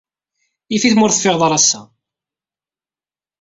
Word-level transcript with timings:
Yif-it 0.71 0.93
ma 0.95 1.03
ur 1.05 1.11
teffiɣed 1.11 1.41
ara 1.45 1.57
ass-a. 1.59 1.81